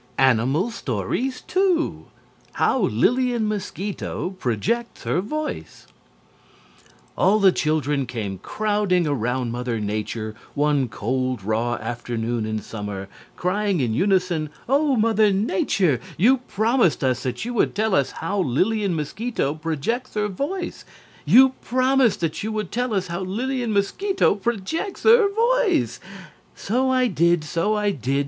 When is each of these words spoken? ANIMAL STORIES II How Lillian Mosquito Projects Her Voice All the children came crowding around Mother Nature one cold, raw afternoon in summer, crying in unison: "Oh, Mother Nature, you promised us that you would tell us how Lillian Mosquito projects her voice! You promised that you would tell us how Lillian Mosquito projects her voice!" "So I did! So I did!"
ANIMAL 0.17 0.71
STORIES 0.71 1.43
II 1.55 2.05
How 2.53 2.79
Lillian 2.79 3.47
Mosquito 3.47 4.31
Projects 4.31 5.03
Her 5.03 5.21
Voice 5.21 5.85
All 7.15 7.37
the 7.37 7.51
children 7.51 8.07
came 8.07 8.39
crowding 8.39 9.05
around 9.05 9.51
Mother 9.51 9.79
Nature 9.79 10.33
one 10.55 10.89
cold, 10.89 11.43
raw 11.43 11.75
afternoon 11.75 12.47
in 12.47 12.63
summer, 12.63 13.09
crying 13.35 13.79
in 13.79 13.93
unison: 13.93 14.49
"Oh, 14.67 14.95
Mother 14.95 15.31
Nature, 15.31 15.99
you 16.17 16.37
promised 16.37 17.03
us 17.03 17.21
that 17.21 17.45
you 17.45 17.53
would 17.53 17.75
tell 17.75 17.93
us 17.93 18.09
how 18.13 18.39
Lillian 18.39 18.95
Mosquito 18.95 19.53
projects 19.53 20.15
her 20.15 20.27
voice! 20.27 20.83
You 21.25 21.49
promised 21.61 22.21
that 22.21 22.41
you 22.41 22.51
would 22.51 22.71
tell 22.71 22.95
us 22.95 23.05
how 23.05 23.19
Lillian 23.19 23.71
Mosquito 23.71 24.33
projects 24.33 25.03
her 25.03 25.29
voice!" 25.31 25.99
"So 26.55 26.89
I 26.89 27.05
did! 27.05 27.43
So 27.43 27.75
I 27.75 27.91
did!" 27.91 28.19